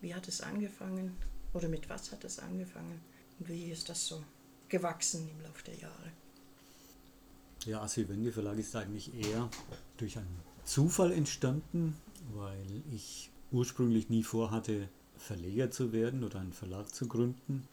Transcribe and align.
Wie 0.00 0.14
hat 0.14 0.28
es 0.28 0.40
angefangen 0.40 1.16
oder 1.52 1.68
mit 1.68 1.88
was 1.88 2.12
hat 2.12 2.24
es 2.24 2.38
angefangen 2.38 3.00
und 3.38 3.48
wie 3.48 3.70
ist 3.70 3.88
das 3.88 4.06
so 4.06 4.22
gewachsen 4.68 5.28
im 5.28 5.42
Laufe 5.42 5.64
der 5.64 5.76
Jahre? 5.76 6.12
Ja, 7.66 7.82
Asylwende 7.82 8.32
Verlag 8.32 8.58
ist 8.58 8.74
eigentlich 8.74 9.14
eher 9.14 9.50
durch 9.98 10.16
einen 10.16 10.40
Zufall 10.64 11.12
entstanden, 11.12 11.96
weil 12.32 12.82
ich 12.90 13.30
ursprünglich 13.52 14.08
nie 14.08 14.22
vorhatte, 14.22 14.88
Verleger 15.18 15.70
zu 15.70 15.92
werden 15.92 16.24
oder 16.24 16.40
einen 16.40 16.54
Verlag 16.54 16.94
zu 16.94 17.06
gründen. 17.06 17.68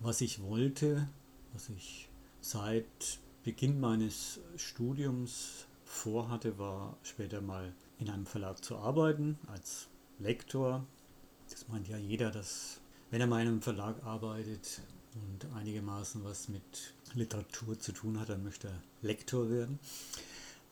Was 0.00 0.20
ich 0.20 0.42
wollte, 0.42 1.08
was 1.52 1.68
ich 1.68 2.08
seit 2.40 3.20
Beginn 3.44 3.78
meines 3.78 4.40
Studiums 4.56 5.66
vorhatte, 5.84 6.58
war 6.58 6.96
später 7.04 7.40
mal 7.40 7.72
in 8.00 8.10
einem 8.10 8.26
Verlag 8.26 8.64
zu 8.64 8.76
arbeiten 8.76 9.38
als 9.46 9.88
Lektor. 10.18 10.84
Das 11.50 11.68
meint 11.68 11.88
ja 11.88 11.96
jeder, 11.96 12.30
dass 12.30 12.80
wenn 13.10 13.20
er 13.20 13.26
mal 13.26 13.40
in 13.40 13.48
einem 13.48 13.62
Verlag 13.62 14.02
arbeitet 14.04 14.82
und 15.14 15.52
einigermaßen 15.54 16.22
was 16.24 16.48
mit 16.48 16.94
Literatur 17.14 17.78
zu 17.78 17.92
tun 17.92 18.20
hat, 18.20 18.28
dann 18.28 18.44
möchte 18.44 18.68
er 18.68 18.82
Lektor 19.02 19.50
werden. 19.50 19.78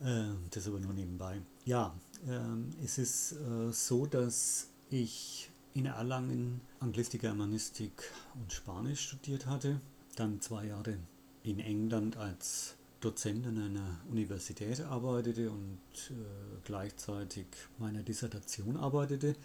Äh, 0.01 0.25
das 0.51 0.69
aber 0.69 0.79
nur 0.79 0.93
nebenbei. 0.93 1.41
Ja, 1.65 1.95
äh, 2.27 2.85
es 2.85 2.99
ist 2.99 3.33
äh, 3.33 3.73
so, 3.73 4.07
dass 4.07 4.69
ich 4.91 5.51
in 5.75 5.87
Erlangen 5.87 6.61
Anglistik, 6.81 7.23
Germanistik 7.23 8.11
und 8.35 8.53
Spanisch 8.53 9.01
studiert 9.01 9.47
hatte, 9.47 9.81
dann 10.17 10.41
zwei 10.41 10.67
Jahre 10.67 10.99
in 11.43 11.61
England 11.61 12.17
als 12.17 12.77
Dozent 13.01 13.47
an 13.47 13.59
einer 13.59 14.01
Universität 14.11 14.81
arbeitete 14.81 15.51
und 15.51 15.79
äh, 16.11 16.15
gleichzeitig 16.65 17.47
meiner 17.79 18.03
Dissertation 18.03 18.77
arbeitete. 18.77 19.37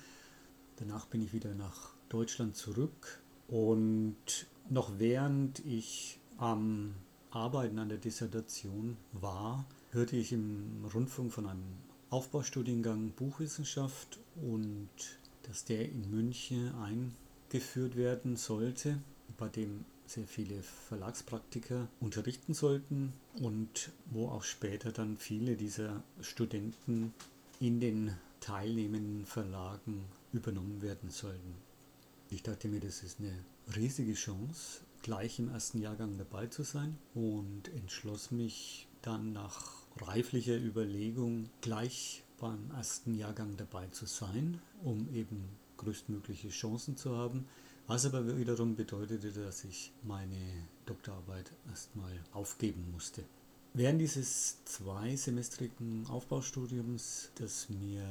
Danach 0.82 1.06
bin 1.06 1.22
ich 1.22 1.32
wieder 1.32 1.54
nach 1.54 1.92
Deutschland 2.10 2.56
zurück. 2.56 3.22
Und 3.48 4.48
noch 4.68 4.98
während 4.98 5.60
ich 5.60 6.20
am 6.38 6.96
Arbeiten 7.30 7.78
an 7.78 7.90
der 7.90 8.00
Dissertation 8.00 8.98
war, 9.14 9.66
hörte 9.92 10.16
ich 10.16 10.34
im 10.34 10.84
Rundfunk 10.92 11.32
von 11.32 11.46
einem 11.46 11.64
Aufbaustudiengang 12.10 13.12
Buchwissenschaft 13.12 14.18
und 14.42 14.90
dass 15.44 15.66
der 15.66 15.88
in 15.88 16.10
München 16.10 16.74
eingeführt 16.76 17.96
werden 17.96 18.36
sollte, 18.36 18.98
bei 19.38 19.50
dem 19.50 19.86
sehr 20.08 20.26
viele 20.26 20.64
Verlagspraktiker 20.64 21.90
unterrichten 22.00 22.56
sollten 22.56 23.14
und 23.40 23.92
wo 24.06 24.30
auch 24.30 24.44
später 24.44 24.92
dann 24.92 25.18
viele 25.18 25.56
dieser 25.56 26.02
Studenten 26.22 27.14
in 27.60 27.80
den 27.80 28.16
teilnehmenden 28.42 29.26
Verlagen 29.26 30.04
übernommen 30.34 30.82
werden 30.82 31.10
sollten. 31.10 31.56
Ich 32.30 32.44
dachte 32.44 32.68
mir, 32.68 32.82
das 32.82 33.04
ist 33.04 33.20
eine 33.20 33.34
riesige 33.76 34.14
Chance, 34.14 34.82
gleich 35.02 35.40
im 35.40 35.50
ersten 35.50 35.80
Jahrgang 35.80 36.18
dabei 36.18 36.48
zu 36.48 36.64
sein 36.64 36.98
und 37.14 37.70
entschloss 37.74 38.32
mich 38.32 38.88
dann 39.02 39.34
nach 39.34 39.72
reiflicher 39.98 40.58
Überlegung 40.58 41.50
gleich 41.62 42.24
beim 42.40 42.72
ersten 42.72 43.16
Jahrgang 43.16 43.56
dabei 43.58 43.88
zu 43.88 44.06
sein, 44.06 44.62
um 44.84 45.08
eben 45.14 45.50
größtmögliche 45.78 46.50
Chancen 46.50 46.98
zu 46.98 47.16
haben. 47.16 47.48
Was 47.88 48.06
aber 48.06 48.38
wiederum 48.38 48.76
bedeutete, 48.76 49.32
dass 49.32 49.64
ich 49.64 49.92
meine 50.04 50.38
Doktorarbeit 50.86 51.52
erstmal 51.70 52.14
aufgeben 52.32 52.90
musste. 52.92 53.24
Während 53.74 54.02
dieses 54.02 54.58
zweisemestrigen 54.66 56.06
Aufbaustudiums, 56.08 57.32
das 57.36 57.70
mir 57.70 58.04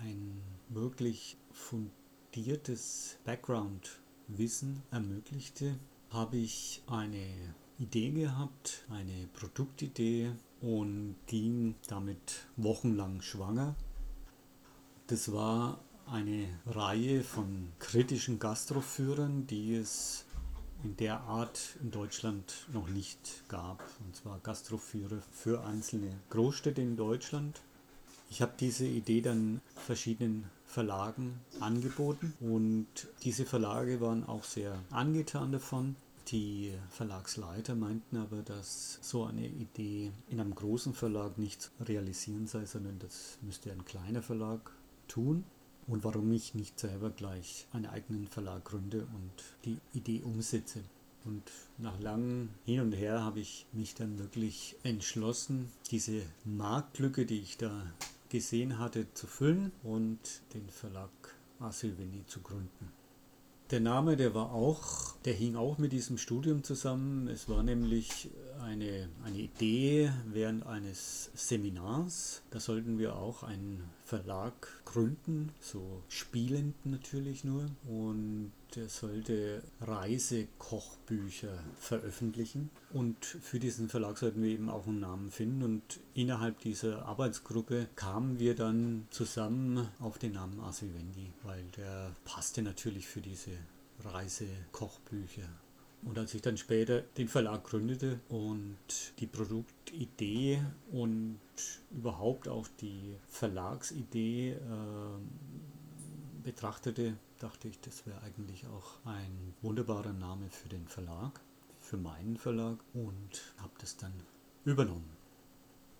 ein 0.00 0.40
wirklich 0.68 1.36
fundiertes 1.50 3.18
Background-Wissen 3.24 4.80
ermöglichte, 4.92 5.76
habe 6.10 6.36
ich 6.36 6.84
eine 6.86 7.26
Idee 7.80 8.10
gehabt, 8.10 8.84
eine 8.90 9.26
Produktidee 9.32 10.30
und 10.60 11.16
ging 11.26 11.74
damit 11.88 12.46
wochenlang 12.56 13.22
schwanger. 13.22 13.74
Das 15.08 15.32
war 15.32 15.80
eine 16.06 16.46
Reihe 16.64 17.24
von 17.24 17.72
kritischen 17.80 18.38
Gastroführern, 18.38 19.48
die 19.48 19.74
es 19.74 20.26
in 20.84 20.96
der 20.96 21.20
Art 21.22 21.76
in 21.82 21.90
Deutschland 21.90 22.66
noch 22.72 22.88
nicht 22.88 23.48
gab. 23.48 23.82
Und 24.04 24.16
zwar 24.16 24.38
Gastroführer 24.40 25.22
für 25.32 25.64
einzelne 25.64 26.10
Großstädte 26.30 26.80
in 26.80 26.96
Deutschland. 26.96 27.60
Ich 28.30 28.40
habe 28.40 28.52
diese 28.58 28.86
Idee 28.86 29.20
dann 29.20 29.60
verschiedenen 29.76 30.50
Verlagen 30.64 31.38
angeboten 31.60 32.32
und 32.40 32.86
diese 33.24 33.44
Verlage 33.44 34.00
waren 34.00 34.26
auch 34.26 34.44
sehr 34.44 34.78
angetan 34.90 35.52
davon. 35.52 35.96
Die 36.28 36.72
Verlagsleiter 36.88 37.74
meinten 37.74 38.16
aber, 38.16 38.38
dass 38.42 38.98
so 39.02 39.24
eine 39.24 39.46
Idee 39.46 40.12
in 40.30 40.40
einem 40.40 40.54
großen 40.54 40.94
Verlag 40.94 41.36
nicht 41.36 41.70
realisieren 41.84 42.46
sei, 42.46 42.64
sondern 42.64 42.98
das 43.00 43.38
müsste 43.42 43.70
ein 43.70 43.84
kleiner 43.84 44.22
Verlag 44.22 44.72
tun. 45.08 45.44
Und 45.86 46.04
warum 46.04 46.32
ich 46.32 46.54
nicht 46.54 46.78
selber 46.78 47.10
gleich 47.10 47.66
einen 47.72 47.86
eigenen 47.86 48.26
Verlag 48.26 48.64
gründe 48.64 49.06
und 49.14 49.32
die 49.64 49.78
Idee 49.92 50.22
umsetze. 50.22 50.80
Und 51.24 51.42
nach 51.78 51.98
langem 52.00 52.50
Hin 52.64 52.80
und 52.80 52.92
Her 52.92 53.22
habe 53.22 53.40
ich 53.40 53.66
mich 53.72 53.94
dann 53.94 54.18
wirklich 54.18 54.76
entschlossen, 54.82 55.70
diese 55.90 56.22
Marktlücke, 56.44 57.26
die 57.26 57.40
ich 57.40 57.58
da 57.58 57.86
gesehen 58.28 58.78
hatte, 58.78 59.06
zu 59.14 59.26
füllen 59.26 59.72
und 59.82 60.18
den 60.54 60.68
Verlag 60.68 61.10
Asilveni 61.60 62.24
zu 62.26 62.40
gründen. 62.40 62.92
Der 63.70 63.80
Name, 63.80 64.16
der 64.16 64.34
war 64.34 64.52
auch, 64.52 65.14
der 65.24 65.32
hing 65.32 65.56
auch 65.56 65.78
mit 65.78 65.92
diesem 65.92 66.18
Studium 66.18 66.62
zusammen. 66.62 67.26
Es 67.28 67.48
war 67.48 67.62
nämlich 67.62 68.28
eine, 68.60 69.08
eine 69.24 69.38
Idee 69.38 70.12
während 70.26 70.66
eines 70.66 71.30
Seminars. 71.34 72.42
Da 72.50 72.60
sollten 72.60 72.98
wir 72.98 73.16
auch 73.16 73.42
einen 73.42 73.82
Verlag 74.12 74.68
gründen, 74.84 75.52
so 75.58 76.02
spielend 76.06 76.84
natürlich 76.84 77.44
nur. 77.44 77.64
Und 77.88 78.52
der 78.76 78.90
sollte 78.90 79.62
Reisekochbücher 79.80 81.58
veröffentlichen. 81.78 82.68
Und 82.92 83.24
für 83.24 83.58
diesen 83.58 83.88
Verlag 83.88 84.18
sollten 84.18 84.42
wir 84.42 84.50
eben 84.50 84.68
auch 84.68 84.86
einen 84.86 85.00
Namen 85.00 85.30
finden. 85.30 85.62
Und 85.62 86.00
innerhalb 86.12 86.60
dieser 86.60 87.06
Arbeitsgruppe 87.06 87.88
kamen 87.96 88.38
wir 88.38 88.54
dann 88.54 89.06
zusammen 89.08 89.88
auf 89.98 90.18
den 90.18 90.32
Namen 90.32 90.60
Asivendi, 90.60 91.32
weil 91.42 91.64
der 91.78 92.14
passte 92.26 92.60
natürlich 92.60 93.06
für 93.06 93.22
diese 93.22 93.52
Reisekochbücher. 94.04 95.48
Und 96.04 96.18
als 96.18 96.34
ich 96.34 96.42
dann 96.42 96.56
später 96.56 97.02
den 97.16 97.28
Verlag 97.28 97.64
gründete 97.64 98.18
und 98.28 98.76
die 99.20 99.26
Produktidee 99.26 100.60
und 100.90 101.38
überhaupt 101.92 102.48
auch 102.48 102.66
die 102.80 103.16
Verlagsidee 103.28 104.50
äh, 104.50 104.56
betrachtete, 106.42 107.16
dachte 107.38 107.68
ich, 107.68 107.78
das 107.80 108.04
wäre 108.06 108.20
eigentlich 108.22 108.66
auch 108.66 108.96
ein 109.04 109.54
wunderbarer 109.62 110.12
Name 110.12 110.50
für 110.50 110.68
den 110.68 110.88
Verlag, 110.88 111.40
für 111.80 111.96
meinen 111.96 112.36
Verlag 112.36 112.78
und 112.94 113.54
habe 113.58 113.72
das 113.78 113.96
dann 113.96 114.12
übernommen. 114.64 115.16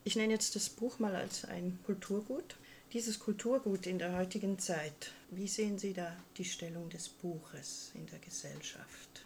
Ich 0.04 0.16
nenne 0.16 0.32
jetzt 0.32 0.56
das 0.56 0.68
Buch 0.68 0.98
mal 0.98 1.14
als 1.14 1.44
ein 1.44 1.78
Kulturgut. 1.86 2.56
Dieses 2.92 3.20
Kulturgut 3.20 3.86
in 3.86 4.00
der 4.00 4.16
heutigen 4.16 4.58
Zeit, 4.58 5.12
wie 5.30 5.46
sehen 5.46 5.78
Sie 5.78 5.92
da 5.92 6.16
die 6.36 6.44
Stellung 6.44 6.90
des 6.90 7.08
Buches 7.08 7.92
in 7.94 8.06
der 8.06 8.18
Gesellschaft? 8.18 9.24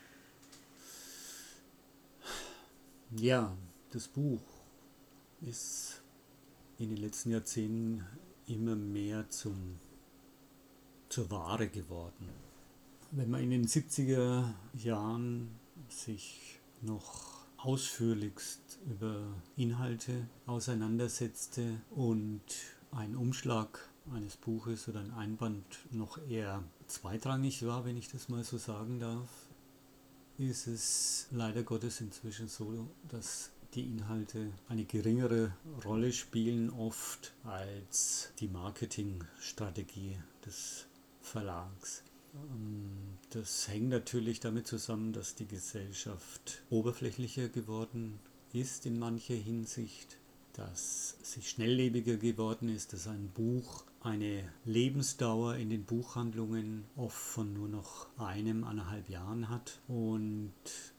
Ja, 3.14 3.56
das 3.92 4.08
Buch 4.08 4.42
ist 5.40 6.02
in 6.78 6.88
den 6.88 6.98
letzten 6.98 7.30
Jahrzehnten 7.30 8.04
immer 8.48 8.74
mehr 8.74 9.30
zum, 9.30 9.78
zur 11.08 11.30
Ware 11.30 11.68
geworden. 11.68 12.28
Wenn 13.12 13.30
man 13.30 13.42
in 13.42 13.50
den 13.50 13.66
70er 13.66 14.52
Jahren 14.74 15.56
sich 15.88 16.58
noch 16.82 17.46
ausführlichst 17.58 18.80
über 18.90 19.22
Inhalte 19.56 20.28
auseinandersetzte 20.46 21.80
und 21.90 22.42
ein 22.90 23.14
Umschlag 23.14 23.88
eines 24.12 24.36
Buches 24.36 24.88
oder 24.88 25.00
ein 25.00 25.12
Einband 25.12 25.64
noch 25.92 26.18
eher 26.28 26.64
zweitrangig 26.88 27.64
war, 27.66 27.84
wenn 27.84 27.96
ich 27.96 28.08
das 28.08 28.28
mal 28.28 28.42
so 28.42 28.58
sagen 28.58 28.98
darf, 28.98 29.45
ist 30.38 30.66
es 30.66 31.26
leider 31.30 31.62
Gottes 31.62 32.00
inzwischen 32.00 32.48
so, 32.48 32.88
dass 33.08 33.50
die 33.74 33.84
Inhalte 33.86 34.52
eine 34.68 34.84
geringere 34.84 35.52
Rolle 35.84 36.12
spielen 36.12 36.70
oft 36.70 37.34
als 37.44 38.32
die 38.38 38.48
Marketingstrategie 38.48 40.18
des 40.44 40.86
Verlags. 41.20 42.02
Ähm, 42.34 43.18
das 43.30 43.68
hängt 43.68 43.88
natürlich 43.88 44.40
damit 44.40 44.66
zusammen, 44.66 45.12
dass 45.12 45.34
die 45.34 45.46
Gesellschaft 45.46 46.62
oberflächlicher 46.70 47.48
geworden 47.48 48.18
ist 48.52 48.86
in 48.86 48.98
mancher 48.98 49.34
Hinsicht, 49.34 50.18
dass 50.54 51.16
sie 51.22 51.42
schnelllebiger 51.42 52.16
geworden 52.16 52.68
ist, 52.68 52.92
dass 52.92 53.06
ein 53.08 53.28
Buch 53.34 53.84
eine 54.06 54.44
Lebensdauer 54.64 55.56
in 55.56 55.68
den 55.68 55.84
Buchhandlungen 55.84 56.84
oft 56.94 57.18
von 57.18 57.52
nur 57.52 57.68
noch 57.68 58.06
einem, 58.18 58.62
eineinhalb 58.62 59.10
Jahren 59.10 59.48
hat. 59.48 59.80
Und 59.88 60.52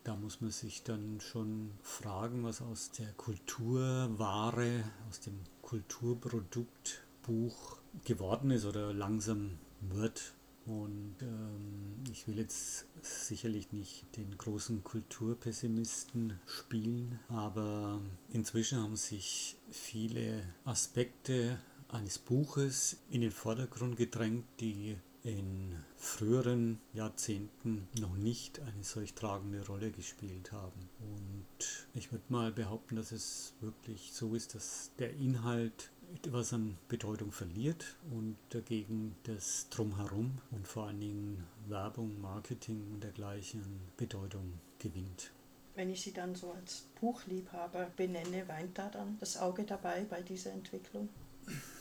da 0.04 0.16
muss 0.18 0.42
man 0.42 0.52
sich 0.52 0.84
dann 0.84 1.22
schon 1.22 1.72
fragen, 1.82 2.44
was 2.44 2.62
aus 2.62 2.92
der 2.92 3.08
Kulturware, 3.14 4.84
aus 5.10 5.22
dem 5.22 5.40
Kulturprodukt 5.62 7.02
Buch 7.24 7.78
geworden 8.04 8.52
ist 8.52 8.66
oder 8.66 8.94
langsam 8.94 9.58
wird. 9.80 10.34
Und 10.66 11.16
ähm, 11.22 12.04
ich 12.12 12.28
will 12.28 12.38
jetzt 12.38 12.88
sicherlich 13.02 13.72
nicht 13.72 14.18
den 14.18 14.38
großen 14.38 14.84
Kulturpessimisten 14.84 16.38
spielen, 16.46 17.20
aber 17.30 18.02
inzwischen 18.34 18.82
haben 18.82 18.98
sich 18.98 19.56
viele 19.72 20.44
Aspekte 20.66 21.58
eines 21.90 22.20
Buches 22.20 22.98
in 23.10 23.22
den 23.22 23.32
Vordergrund 23.32 23.98
gedrängt, 23.98 24.46
die 24.60 24.98
in 25.24 25.76
früheren 25.98 26.80
Jahrzehnten 26.94 27.88
noch 28.00 28.16
nicht 28.16 28.62
eine 28.62 28.84
solch 28.84 29.14
tragende 29.14 29.66
Rolle 29.68 29.92
gespielt 29.92 30.52
haben. 30.52 30.90
Und 31.00 31.88
ich 31.94 32.12
würde 32.12 32.24
mal 32.30 32.52
behaupten, 32.52 32.96
dass 32.96 33.12
es 33.12 33.54
wirklich 33.60 34.12
so 34.14 34.36
ist, 34.36 34.56
dass 34.56 34.92
der 35.00 35.14
Inhalt 35.16 35.92
etwas 36.16 36.54
an 36.54 36.78
Bedeutung 36.88 37.34
verliert 37.34 37.98
und 38.12 38.38
dagegen 38.50 39.16
das 39.24 39.68
Drumherum 39.70 40.38
und 40.52 40.66
vor 40.66 40.88
allen 40.88 41.02
Dingen 41.02 41.44
Werbung, 41.68 42.22
Marketing 42.22 42.88
und 42.94 43.04
dergleichen 43.04 43.64
Bedeutung 43.98 44.54
gewinnt. 44.80 45.32
Wenn 45.76 45.90
ich 45.92 46.02
Sie 46.02 46.14
dann 46.14 46.36
so 46.36 46.54
als 46.54 46.88
Buchliebhaber 47.02 47.92
benenne, 47.98 48.48
weint 48.48 48.78
da 48.78 48.90
dann 48.90 49.18
das 49.20 49.38
Auge 49.38 49.64
dabei 49.64 50.06
bei 50.10 50.22
dieser 50.22 50.52
Entwicklung? 50.52 51.10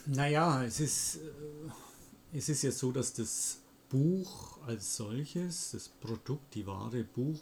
Naja, 0.05 0.63
es 0.63 0.79
ist, 0.79 1.17
äh, 1.17 2.37
es 2.37 2.49
ist 2.49 2.61
ja 2.63 2.71
so, 2.71 2.91
dass 2.91 3.13
das 3.13 3.59
Buch 3.89 4.59
als 4.65 4.95
solches, 4.95 5.71
das 5.71 5.89
Produkt, 5.89 6.55
die 6.55 6.65
wahre 6.65 7.03
Buch, 7.03 7.41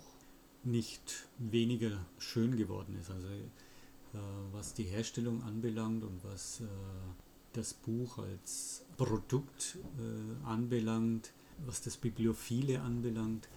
nicht 0.63 1.27
weniger 1.37 2.05
schön 2.17 2.57
geworden 2.57 2.97
ist. 2.99 3.11
Also 3.11 3.27
äh, 3.27 4.17
was 4.51 4.73
die 4.73 4.83
Herstellung 4.83 5.43
anbelangt 5.43 6.03
und 6.03 6.23
was 6.23 6.61
äh, 6.61 6.65
das 7.53 7.73
Buch 7.73 8.17
als 8.17 8.83
Produkt 8.97 9.77
äh, 9.99 10.45
anbelangt, 10.47 11.31
was 11.65 11.81
das 11.81 11.97
Bibliophile 11.97 12.81
anbelangt, 12.81 13.47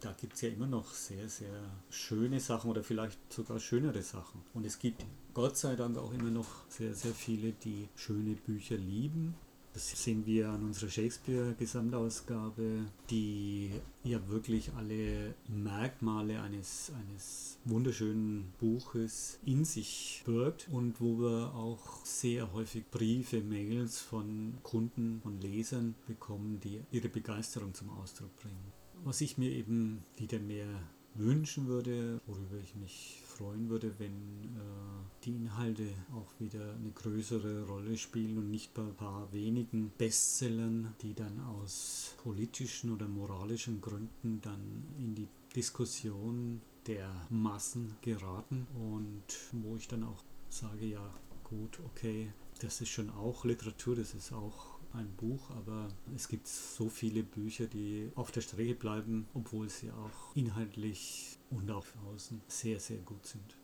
da 0.00 0.12
gibt 0.12 0.34
es 0.34 0.42
ja 0.42 0.50
immer 0.50 0.66
noch 0.66 0.92
sehr, 0.92 1.28
sehr 1.28 1.62
schöne 1.90 2.40
Sachen 2.40 2.70
oder 2.70 2.82
vielleicht 2.82 3.18
sogar 3.32 3.58
schönere 3.60 4.02
Sachen. 4.02 4.42
Und 4.54 4.66
es 4.66 4.78
gibt 4.78 5.04
Gott 5.34 5.56
sei 5.56 5.76
Dank 5.76 5.96
auch 5.98 6.12
immer 6.12 6.30
noch 6.30 6.68
sehr, 6.68 6.94
sehr 6.94 7.12
viele, 7.12 7.52
die 7.52 7.88
schöne 7.96 8.34
Bücher 8.34 8.76
lieben. 8.76 9.34
Das 9.72 9.90
sehen 9.90 10.24
wir 10.24 10.48
an 10.48 10.64
unserer 10.64 10.88
Shakespeare-Gesamtausgabe, 10.88 12.86
die 13.10 13.70
ja 14.04 14.26
wirklich 14.28 14.72
alle 14.72 15.34
Merkmale 15.48 16.40
eines, 16.40 16.90
eines 16.98 17.58
wunderschönen 17.66 18.54
Buches 18.58 19.38
in 19.44 19.66
sich 19.66 20.22
birgt 20.24 20.68
und 20.72 20.98
wo 20.98 21.18
wir 21.18 21.54
auch 21.54 22.06
sehr 22.06 22.54
häufig 22.54 22.86
Briefe, 22.90 23.42
Mails 23.42 24.00
von 24.00 24.54
Kunden, 24.62 25.20
von 25.22 25.38
Lesern 25.42 25.94
bekommen, 26.06 26.58
die 26.60 26.80
ihre 26.90 27.10
Begeisterung 27.10 27.74
zum 27.74 27.90
Ausdruck 27.90 28.34
bringen. 28.36 28.72
Was 29.06 29.20
ich 29.20 29.38
mir 29.38 29.52
eben 29.52 30.02
wieder 30.16 30.40
mehr 30.40 30.66
wünschen 31.14 31.68
würde, 31.68 32.20
worüber 32.26 32.56
ich 32.60 32.74
mich 32.74 33.22
freuen 33.24 33.68
würde, 33.68 33.94
wenn 33.98 34.10
äh, 34.10 35.22
die 35.22 35.36
Inhalte 35.36 35.86
auch 36.12 36.28
wieder 36.40 36.74
eine 36.74 36.90
größere 36.90 37.68
Rolle 37.68 37.96
spielen 37.98 38.36
und 38.36 38.50
nicht 38.50 38.74
bei 38.74 38.82
ein 38.82 38.96
paar 38.96 39.32
wenigen 39.32 39.92
Bestsellern, 39.96 40.92
die 41.02 41.14
dann 41.14 41.38
aus 41.38 42.16
politischen 42.24 42.92
oder 42.92 43.06
moralischen 43.06 43.80
Gründen 43.80 44.40
dann 44.42 44.82
in 44.98 45.14
die 45.14 45.28
Diskussion 45.54 46.60
der 46.88 47.08
Massen 47.30 47.94
geraten 48.02 48.66
und 48.74 49.22
wo 49.52 49.76
ich 49.76 49.86
dann 49.86 50.02
auch 50.02 50.24
sage, 50.48 50.84
ja 50.84 51.14
gut, 51.44 51.78
okay, 51.84 52.32
das 52.60 52.80
ist 52.80 52.88
schon 52.88 53.10
auch 53.10 53.44
Literatur, 53.44 53.94
das 53.94 54.14
ist 54.14 54.32
auch 54.32 54.75
ein 54.92 55.12
Buch, 55.16 55.50
aber 55.50 55.88
es 56.14 56.28
gibt 56.28 56.46
so 56.46 56.88
viele 56.88 57.22
Bücher, 57.22 57.66
die 57.66 58.10
auf 58.14 58.30
der 58.30 58.40
Strecke 58.40 58.74
bleiben, 58.74 59.28
obwohl 59.34 59.68
sie 59.68 59.90
auch 59.90 60.34
inhaltlich 60.34 61.38
und 61.50 61.70
auch 61.70 61.86
außen 62.12 62.40
sehr, 62.48 62.80
sehr 62.80 62.98
gut 62.98 63.26
sind. 63.26 63.54